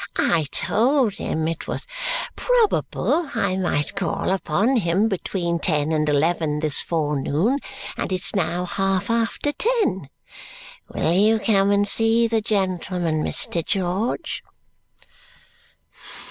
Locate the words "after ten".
9.11-10.09